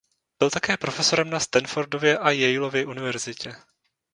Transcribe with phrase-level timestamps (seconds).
[0.39, 3.55] Byl také profesorem na Stanfordově a Yaleově univerzitě.